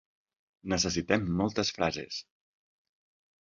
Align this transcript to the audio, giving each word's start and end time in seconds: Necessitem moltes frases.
Necessitem 0.71 1.27
moltes 1.41 1.73
frases. 1.77 2.19